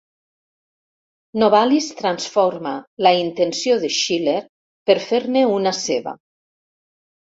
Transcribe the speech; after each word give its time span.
Novalis 1.43 1.91
transforma 1.99 2.73
la 3.09 3.13
intenció 3.21 3.79
de 3.87 3.95
Schiller, 4.01 4.39
per 4.93 5.01
fer-ne 5.09 5.49
una 5.63 5.79
seva. 5.87 6.21